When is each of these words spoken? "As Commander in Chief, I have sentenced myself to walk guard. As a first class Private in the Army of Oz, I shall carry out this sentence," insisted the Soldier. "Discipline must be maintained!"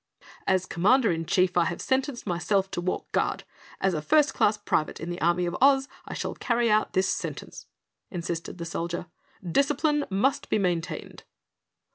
"As 0.47 0.65
Commander 0.65 1.11
in 1.11 1.27
Chief, 1.27 1.55
I 1.55 1.65
have 1.65 1.79
sentenced 1.79 2.25
myself 2.25 2.71
to 2.71 2.81
walk 2.81 3.11
guard. 3.11 3.43
As 3.79 3.93
a 3.93 4.01
first 4.01 4.33
class 4.33 4.57
Private 4.57 4.99
in 4.99 5.11
the 5.11 5.21
Army 5.21 5.45
of 5.45 5.55
Oz, 5.61 5.87
I 6.07 6.15
shall 6.15 6.33
carry 6.33 6.71
out 6.71 6.93
this 6.93 7.07
sentence," 7.07 7.67
insisted 8.09 8.57
the 8.57 8.65
Soldier. 8.65 9.05
"Discipline 9.51 10.05
must 10.09 10.49
be 10.49 10.57
maintained!" 10.57 11.21